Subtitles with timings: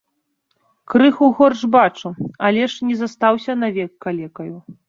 [0.93, 2.09] Крыху горш бачу,
[2.49, 4.53] але ж не застаўся навек калекаю.